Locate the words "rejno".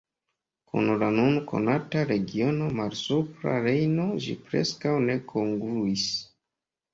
3.67-4.07